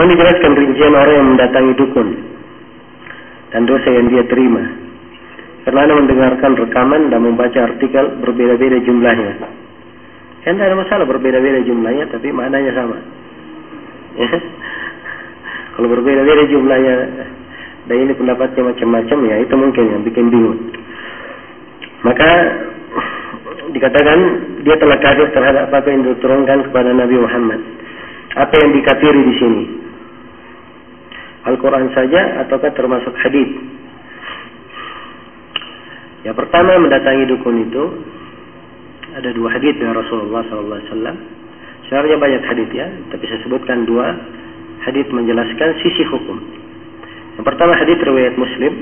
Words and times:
Mohon 0.00 0.16
dijelaskan 0.16 0.52
rincian 0.56 0.96
orang 0.96 1.12
yang 1.12 1.28
mendatangi 1.36 1.72
dukun 1.76 2.08
dan 3.52 3.68
dosa 3.68 3.84
yang 3.92 4.08
dia 4.08 4.24
terima. 4.32 4.64
Karena 5.68 5.84
anda 5.84 5.94
mendengarkan 6.00 6.56
rekaman 6.56 7.12
dan 7.12 7.20
membaca 7.20 7.68
artikel 7.68 8.16
berbeda-beda 8.24 8.80
jumlahnya. 8.80 9.44
Kan 10.40 10.56
tidak 10.56 10.72
ada 10.72 10.76
masalah 10.80 11.04
berbeda-beda 11.04 11.60
jumlahnya, 11.68 12.08
tapi 12.16 12.32
maknanya 12.32 12.72
sama. 12.80 12.96
Ya. 14.16 14.40
Kalau 15.76 15.88
berbeda-beda 15.92 16.48
jumlahnya 16.48 16.94
dan 17.84 17.96
ini 18.00 18.16
pendapatnya 18.16 18.72
macam-macam 18.72 19.18
ya 19.28 19.36
itu 19.44 19.52
mungkin 19.52 19.84
yang 19.84 20.00
bikin 20.00 20.32
bingung. 20.32 20.60
Maka 22.08 22.30
dikatakan 23.68 24.18
dia 24.64 24.80
telah 24.80 24.96
kafir 24.96 25.28
terhadap 25.28 25.68
apa 25.68 25.88
yang 25.92 26.08
diturunkan 26.08 26.72
kepada 26.72 26.88
Nabi 26.88 27.20
Muhammad. 27.20 27.60
Apa 28.40 28.54
yang 28.64 28.72
dikafiri 28.72 29.20
di 29.28 29.36
sini? 29.36 29.79
Al-Quran 31.48 31.88
saja 31.96 32.44
ataukah 32.44 32.72
termasuk 32.76 33.16
hadis? 33.16 33.48
Ya 36.20 36.36
pertama 36.36 36.76
mendatangi 36.76 37.24
dukun 37.32 37.64
itu 37.64 37.84
ada 39.16 39.32
dua 39.32 39.48
hadis 39.56 39.72
dari 39.80 39.88
Rasulullah 39.88 40.44
SAW. 40.46 40.84
Sebenarnya 41.88 42.16
banyak 42.20 42.42
hadis 42.44 42.68
ya, 42.70 42.86
tapi 43.10 43.24
saya 43.26 43.40
sebutkan 43.42 43.88
dua 43.88 44.14
hadis 44.84 45.08
menjelaskan 45.10 45.80
sisi 45.80 46.04
hukum. 46.06 46.38
Yang 47.40 47.44
pertama 47.48 47.72
hadis 47.74 47.98
riwayat 47.98 48.36
Muslim. 48.36 48.72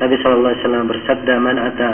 Nabi 0.00 0.14
SAW 0.24 0.88
bersabda, 0.88 1.34
"Man 1.36 1.56
ata 1.60 1.90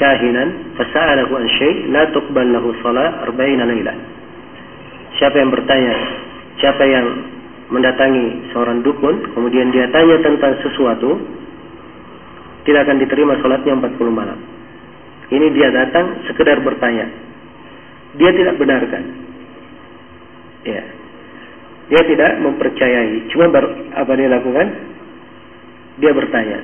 kahinan 0.00 0.72
fasa'alahu 0.80 1.32
an 1.36 1.44
syai' 1.60 1.92
la 1.92 2.08
tuqbal 2.16 2.48
lahu 2.48 2.72
salat 2.80 3.28
40 3.28 3.68
lailah." 3.68 3.96
Siapa 5.20 5.36
yang 5.36 5.52
bertanya, 5.52 5.94
siapa 6.58 6.84
yang 6.86 7.06
mendatangi 7.68 8.52
seorang 8.52 8.80
dukun, 8.80 9.32
kemudian 9.36 9.68
dia 9.70 9.88
tanya 9.92 10.16
tentang 10.24 10.56
sesuatu, 10.64 11.20
tidak 12.64 12.84
akan 12.88 12.98
diterima 13.00 13.36
sholatnya 13.40 13.72
40 13.76 14.12
malam. 14.12 14.38
Ini 15.28 15.46
dia 15.52 15.68
datang 15.68 16.24
sekedar 16.24 16.64
bertanya. 16.64 17.08
Dia 18.16 18.30
tidak 18.32 18.56
benarkan. 18.56 19.04
Ya. 20.64 20.82
Dia 21.88 22.02
tidak 22.04 22.40
mempercayai. 22.40 23.28
Cuma 23.32 23.52
ber, 23.52 23.64
apa 23.92 24.12
dia 24.16 24.28
lakukan? 24.28 24.66
Dia 26.00 26.12
bertanya. 26.16 26.58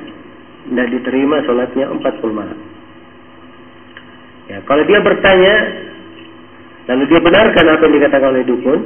Tidak 0.64 0.88
diterima 0.96 1.44
sholatnya 1.44 1.92
40 1.92 2.32
malam. 2.32 2.58
Ya, 4.48 4.60
kalau 4.68 4.84
dia 4.84 5.00
bertanya, 5.00 5.54
lalu 6.92 7.04
dia 7.08 7.20
benarkan 7.20 7.64
apa 7.64 7.82
yang 7.84 7.94
dikatakan 7.96 8.28
oleh 8.28 8.44
dukun, 8.44 8.80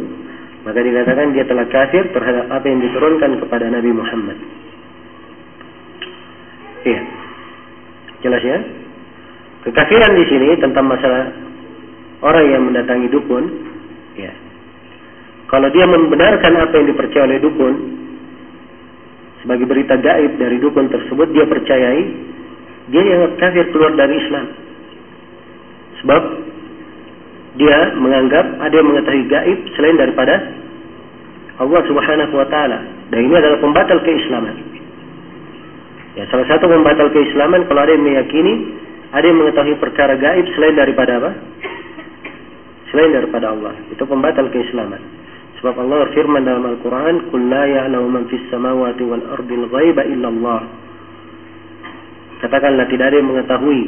maka 0.68 0.84
dikatakan 0.84 1.32
dia 1.32 1.48
telah 1.48 1.64
kafir 1.72 2.12
terhadap 2.12 2.52
apa 2.52 2.66
yang 2.68 2.84
diturunkan 2.84 3.40
kepada 3.40 3.72
Nabi 3.72 3.88
Muhammad. 3.88 4.36
Iya. 6.84 7.00
Jelas 8.20 8.42
ya? 8.44 8.58
Kekafiran 9.64 10.12
di 10.12 10.24
sini 10.28 10.60
tentang 10.60 10.84
masalah 10.84 11.32
orang 12.20 12.44
yang 12.52 12.62
mendatangi 12.68 13.08
dukun, 13.08 13.48
ya. 14.20 14.28
Kalau 15.48 15.72
dia 15.72 15.88
membenarkan 15.88 16.52
apa 16.60 16.74
yang 16.76 16.86
dipercaya 16.92 17.24
oleh 17.32 17.40
dukun 17.40 17.74
sebagai 19.40 19.64
berita 19.64 19.96
gaib 19.96 20.36
dari 20.36 20.60
dukun 20.60 20.92
tersebut, 20.92 21.32
dia 21.32 21.48
percayai, 21.48 22.02
dia 22.92 23.02
yang 23.08 23.40
kafir 23.40 23.72
keluar 23.72 23.96
dari 23.96 24.20
Islam. 24.20 24.46
Sebab 26.04 26.22
dia 27.56 27.96
menganggap 27.96 28.60
ada 28.60 28.74
yang 28.76 28.88
mengetahui 28.92 29.24
gaib 29.32 29.58
selain 29.72 29.96
daripada 29.96 30.57
Allah 31.58 31.80
Subhanahu 31.90 32.34
wa 32.38 32.46
taala. 32.46 32.78
Dan 33.10 33.26
ini 33.26 33.34
adalah 33.34 33.58
pembatal 33.58 33.98
keislaman. 34.06 34.56
Ya, 36.14 36.26
salah 36.30 36.46
satu 36.46 36.70
pembatal 36.70 37.10
keislaman 37.14 37.66
kalau 37.66 37.82
ada 37.82 37.94
yang 37.94 38.02
meyakini 38.02 38.54
ada 39.08 39.24
yang 39.24 39.38
mengetahui 39.40 39.76
perkara 39.80 40.14
gaib 40.20 40.46
selain 40.54 40.76
daripada 40.76 41.18
apa? 41.18 41.30
Selain 42.92 43.10
daripada 43.12 43.52
Allah. 43.52 43.74
Itu 43.90 44.04
pembatal 44.04 44.52
keislaman. 44.52 45.00
Sebab 45.58 45.74
Allah 45.74 46.14
firman 46.14 46.46
dalam 46.46 46.62
Al-Quran, 46.70 47.34
"Qul 47.34 47.42
la 47.50 47.64
ya'lamu 47.66 48.06
man 48.06 48.30
fis 48.30 48.44
samawati 48.46 49.02
wal 49.02 49.24
ardi 49.34 49.54
al-ghaiba 49.58 50.02
illa 50.06 50.28
Allah." 50.30 50.60
Katakanlah 52.38 52.86
tidak 52.86 53.10
ada 53.10 53.16
yang 53.18 53.28
mengetahui 53.34 53.82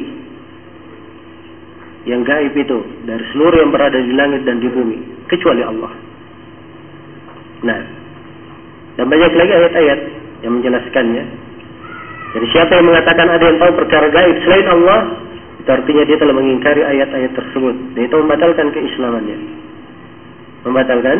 yang 2.10 2.26
gaib 2.26 2.54
itu 2.56 2.78
dari 3.06 3.22
seluruh 3.30 3.60
yang 3.60 3.70
berada 3.70 4.00
di 4.00 4.12
langit 4.16 4.42
dan 4.42 4.58
di 4.58 4.66
bumi 4.66 4.98
kecuali 5.30 5.62
Allah. 5.62 6.09
Nah, 7.60 7.80
dan 8.96 9.06
banyak 9.08 9.32
lagi 9.32 9.52
ayat-ayat 9.52 10.00
yang 10.44 10.52
menjelaskannya. 10.60 11.24
Jadi 12.30 12.46
siapa 12.54 12.72
yang 12.78 12.86
mengatakan 12.86 13.26
ada 13.26 13.44
yang 13.44 13.58
tahu 13.58 13.72
perkara 13.74 14.06
gaib 14.12 14.36
selain 14.46 14.68
Allah, 14.70 15.00
itu 15.60 15.70
artinya 15.70 16.02
dia 16.06 16.16
telah 16.16 16.34
mengingkari 16.36 16.82
ayat-ayat 16.84 17.32
tersebut. 17.34 17.74
Dan 17.96 18.00
itu 18.06 18.16
membatalkan 18.16 18.66
keislamannya. 18.70 19.38
Membatalkan 20.64 21.18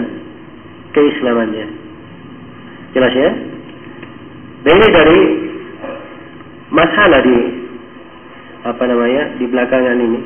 keislamannya. 0.94 1.66
Jelas 2.94 3.12
ya? 3.14 3.30
Dan 4.60 4.72
ini 4.76 4.88
dari 4.92 5.20
masalah 6.70 7.20
di 7.24 7.38
apa 8.60 8.84
namanya 8.84 9.22
di 9.40 9.44
belakangan 9.48 9.98
ini. 9.98 10.20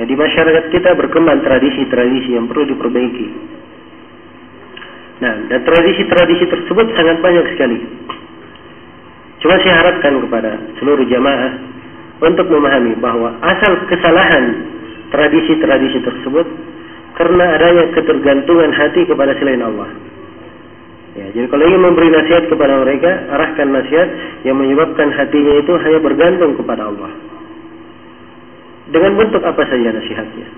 Ya, 0.00 0.08
di 0.08 0.16
masyarakat 0.16 0.72
kita 0.72 0.96
berkembang 0.96 1.44
tradisi-tradisi 1.44 2.32
yang 2.32 2.48
perlu 2.48 2.64
diperbaiki. 2.64 3.28
Nah, 5.22 5.34
dan 5.46 5.62
tradisi-tradisi 5.62 6.50
tersebut 6.50 6.86
sangat 6.98 7.22
banyak 7.22 7.46
sekali. 7.54 7.78
Cuma 9.38 9.54
saya 9.62 9.74
harapkan 9.78 10.18
kepada 10.18 10.58
seluruh 10.82 11.06
jamaah 11.06 11.52
untuk 12.22 12.50
memahami 12.50 12.98
bahwa 12.98 13.38
asal 13.38 13.86
kesalahan 13.86 14.66
tradisi-tradisi 15.14 16.02
tersebut 16.02 16.46
karena 17.14 17.44
adanya 17.54 17.84
ketergantungan 17.94 18.70
hati 18.74 19.06
kepada 19.06 19.38
selain 19.38 19.62
Allah. 19.62 19.90
Ya, 21.12 21.28
jadi 21.28 21.46
kalau 21.46 21.70
ingin 21.70 21.82
memberi 21.86 22.08
nasihat 22.08 22.48
kepada 22.48 22.82
mereka, 22.82 23.10
arahkan 23.30 23.68
nasihat 23.68 24.08
yang 24.48 24.56
menyebabkan 24.56 25.12
hatinya 25.12 25.54
itu 25.60 25.72
hanya 25.76 26.00
bergantung 26.02 26.56
kepada 26.56 26.88
Allah. 26.88 27.12
Dengan 28.90 29.12
bentuk 29.20 29.44
apa 29.44 29.62
saja 29.70 29.92
nasihatnya? 29.92 30.48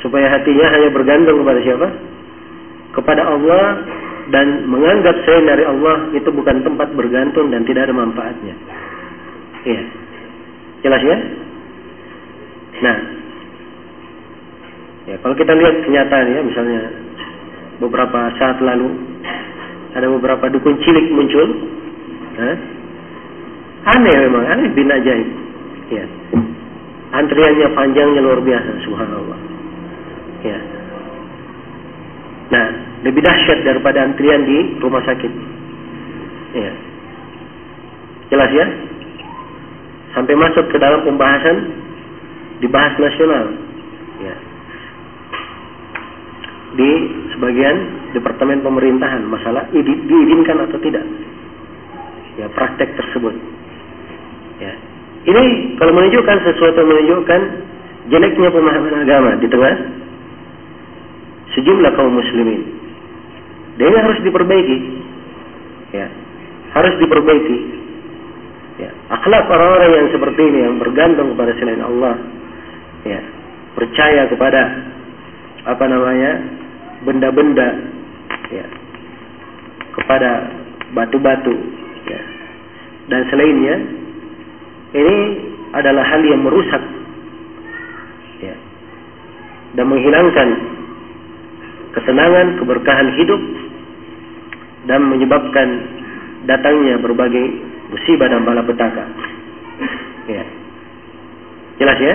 Supaya 0.00 0.34
hatinya 0.34 0.66
hanya 0.72 0.88
bergantung 0.90 1.44
kepada 1.44 1.60
siapa? 1.62 2.15
Kepada 2.96 3.22
Allah 3.28 3.84
dan 4.32 4.66
menganggap 4.66 5.14
selain 5.22 5.46
dari 5.46 5.64
Allah 5.68 6.10
itu 6.16 6.26
bukan 6.32 6.64
tempat 6.66 6.90
bergantung 6.96 7.52
dan 7.54 7.62
tidak 7.62 7.86
ada 7.86 7.94
manfaatnya. 7.94 8.54
Iya. 9.62 9.82
Jelas 10.82 11.02
ya? 11.02 11.18
Nah, 12.76 12.96
ya 15.08 15.16
kalau 15.22 15.34
kita 15.38 15.52
lihat 15.54 15.74
kenyataan 15.86 16.26
ya, 16.28 16.40
misalnya 16.42 16.80
beberapa 17.78 18.32
saat 18.36 18.58
lalu 18.60 18.90
ada 19.96 20.06
beberapa 20.12 20.52
dukun 20.52 20.76
cilik 20.84 21.06
muncul, 21.08 21.48
Hah? 22.36 22.56
aneh 23.96 24.16
memang, 24.28 24.44
aneh 24.44 24.68
bin 24.76 24.90
ajaib. 24.90 25.28
Ya. 25.88 26.04
Antriannya 27.16 27.70
panjangnya 27.72 28.20
luar 28.20 28.42
biasa, 28.42 28.70
subhanallah. 28.84 29.38
Ya. 30.44 30.58
Nah, 32.52 32.66
lebih 33.06 33.22
dahsyat 33.22 33.62
daripada 33.62 34.02
antrian 34.02 34.42
di 34.42 34.82
rumah 34.82 34.98
sakit. 35.06 35.32
Ya. 36.58 36.72
Jelas 38.34 38.50
ya? 38.50 38.66
Sampai 40.18 40.34
masuk 40.34 40.66
ke 40.74 40.76
dalam 40.82 41.06
pembahasan 41.06 41.56
dibahas 42.58 42.98
nasional. 42.98 43.54
Ya. 44.18 44.34
Di 46.76 46.90
sebagian 47.36 47.76
departemen 48.10 48.66
pemerintahan 48.66 49.22
masalah 49.30 49.70
diizinkan 49.70 50.66
atau 50.66 50.78
tidak. 50.82 51.06
Ya, 52.36 52.50
praktek 52.52 52.90
tersebut. 52.98 53.32
Ya. 54.58 54.72
Ini 55.26 55.76
kalau 55.78 55.92
menunjukkan 55.94 56.38
sesuatu 56.42 56.82
menunjukkan 56.82 57.40
jeleknya 58.10 58.48
pemahaman 58.50 58.94
agama 59.04 59.30
di 59.38 59.46
tengah 59.46 59.74
sejumlah 61.56 61.92
kaum 61.96 62.12
muslimin. 62.12 62.75
Ini 63.76 63.98
harus 64.00 64.18
diperbaiki. 64.24 64.78
Ya, 65.92 66.06
harus 66.72 66.94
diperbaiki. 66.96 67.58
Ya, 68.76 68.92
akhlak 69.08 69.48
orang-orang 69.48 69.90
yang 69.96 70.08
seperti 70.12 70.40
ini 70.52 70.58
yang 70.68 70.76
bergantung 70.76 71.32
kepada 71.32 71.56
selain 71.56 71.80
Allah, 71.80 72.14
ya, 73.08 73.20
percaya 73.72 74.28
kepada 74.28 74.62
apa 75.64 75.84
namanya 75.88 76.32
benda-benda, 77.08 77.68
ya, 78.52 78.66
kepada 79.96 80.52
batu-batu, 80.92 81.56
ya, 82.04 82.20
dan 83.08 83.24
selainnya, 83.32 83.76
ini 84.92 85.18
adalah 85.72 86.04
hal 86.04 86.20
yang 86.20 86.44
merusak, 86.44 86.84
ya, 88.44 88.56
dan 89.72 89.88
menghilangkan 89.88 90.48
ketenangan, 91.96 92.60
keberkahan 92.60 93.08
hidup 93.16 93.40
dan 94.86 95.06
menyebabkan 95.06 95.68
datangnya 96.46 96.98
berbagai 97.02 97.44
musibah 97.90 98.30
dan 98.30 98.42
malapetaka. 98.46 99.04
Ya. 100.26 100.44
Jelas 101.78 101.98
ya? 102.00 102.14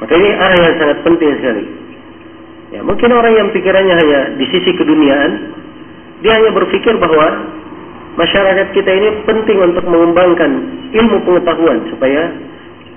Maka 0.00 0.12
ini 0.16 0.30
arah 0.32 0.58
yang 0.58 0.74
sangat 0.80 0.98
penting 1.02 1.30
sekali. 1.40 1.64
Ya, 2.72 2.80
mungkin 2.82 3.10
orang 3.14 3.34
yang 3.38 3.48
pikirannya 3.54 3.94
hanya 3.94 4.20
di 4.34 4.46
sisi 4.50 4.74
keduniaan, 4.74 5.32
dia 6.24 6.32
hanya 6.34 6.50
berpikir 6.50 6.96
bahwa 6.98 7.54
masyarakat 8.18 8.74
kita 8.74 8.90
ini 8.90 9.08
penting 9.28 9.58
untuk 9.62 9.84
mengembangkan 9.86 10.50
ilmu 10.90 11.22
pengetahuan 11.22 11.86
supaya 11.90 12.32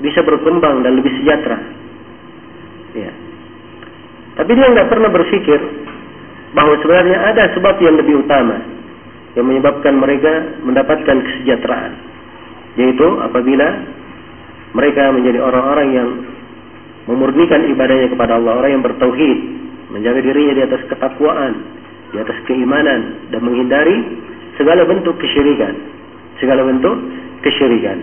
bisa 0.02 0.22
berkembang 0.22 0.86
dan 0.86 0.98
lebih 0.98 1.14
sejahtera. 1.22 1.58
Ya. 2.98 3.12
Tapi 4.38 4.52
dia 4.54 4.68
nggak 4.70 4.90
pernah 4.90 5.10
berpikir 5.10 5.60
bahwa 6.56 6.80
sebenarnya 6.80 7.18
ada 7.34 7.44
sebab 7.56 7.76
yang 7.84 7.96
lebih 8.00 8.24
utama 8.24 8.78
yang 9.38 9.46
menyebabkan 9.46 9.94
mereka 9.94 10.58
mendapatkan 10.66 11.18
kesejahteraan, 11.22 11.94
yaitu 12.74 13.08
apabila 13.22 13.68
mereka 14.74 15.14
menjadi 15.14 15.40
orang-orang 15.46 15.88
yang 15.94 16.10
memurnikan 17.06 17.70
ibadahnya 17.70 18.10
kepada 18.10 18.42
Allah, 18.42 18.58
orang 18.58 18.72
yang 18.80 18.84
bertauhid, 18.84 19.40
menjaga 19.94 20.20
dirinya 20.26 20.54
di 20.58 20.64
atas 20.66 20.82
ketakwaan, 20.90 21.54
di 22.12 22.18
atas 22.18 22.38
keimanan 22.50 23.30
dan 23.30 23.40
menghindari 23.46 23.98
segala 24.58 24.90
bentuk 24.90 25.16
kesyirikan, 25.22 25.74
segala 26.42 26.66
bentuk 26.66 26.98
kesyirikan. 27.46 27.98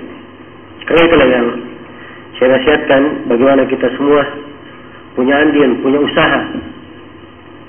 Karena 0.86 1.02
itulah 1.02 1.28
yang 1.28 1.46
saya 2.38 2.48
nasihatkan 2.60 3.02
bagaimana 3.26 3.62
kita 3.66 3.90
semua 3.98 4.22
punya 5.18 5.34
andil, 5.34 5.82
punya 5.82 5.98
usaha 5.98 6.40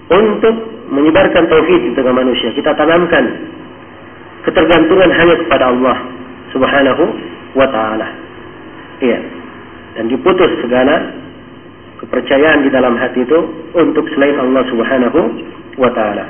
untuk 0.10 0.56
menyebarkan 0.94 1.50
tauhid 1.50 1.82
di 1.82 1.92
tengah 1.98 2.14
manusia. 2.14 2.54
Kita 2.54 2.78
tanamkan 2.78 3.26
ketergantungan 4.46 5.10
hanya 5.10 5.36
kepada 5.42 5.74
Allah 5.74 5.98
Subhanahu 6.54 7.04
wa 7.58 7.68
taala. 7.74 8.08
Iya. 9.02 9.20
Dan 9.98 10.12
diputus 10.12 10.52
segala 10.62 11.16
kepercayaan 12.04 12.62
di 12.62 12.70
dalam 12.70 13.00
hati 13.00 13.26
itu 13.26 13.40
untuk 13.74 14.06
selain 14.14 14.38
Allah 14.38 14.64
Subhanahu 14.70 15.20
wa 15.82 15.90
taala. 15.96 16.26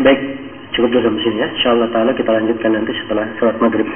Baik, 0.00 0.20
cukup 0.72 0.88
dulu 0.96 1.02
sampai 1.12 1.22
sini 1.26 1.42
ya. 1.44 1.48
Insyaallah 1.50 1.88
taala 1.92 2.10
kita 2.16 2.30
lanjutkan 2.30 2.70
nanti 2.72 2.92
setelah 3.04 3.26
salat 3.36 3.56
Maghrib. 3.58 3.88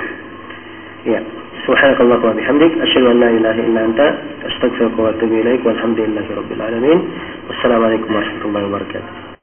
Iya. 1.07 1.21
سبحانك 1.67 2.01
اللهم 2.01 2.25
وبحمدك 2.25 2.73
أشهد 2.87 3.03
أن 3.03 3.21
لا 3.21 3.31
إله 3.31 3.57
إلا 3.67 3.81
أنت 3.85 4.01
أستغفرك 4.47 4.99
وأتوب 4.99 5.33
إليك 5.33 5.67
والحمد 5.67 5.99
لله 6.01 6.27
رب 6.37 6.51
العالمين. 6.53 6.99
والسلام 7.49 7.85
عليكم 7.85 8.15
ورحمة 8.15 8.43
الله 8.45 8.63
وبركاته. 8.67 9.34